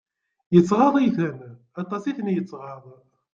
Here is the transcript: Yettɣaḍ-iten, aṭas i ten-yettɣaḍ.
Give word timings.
Yettɣaḍ-iten, 0.53 1.37
aṭas 1.81 2.03
i 2.05 2.11
ten-yettɣaḍ. 2.17 2.83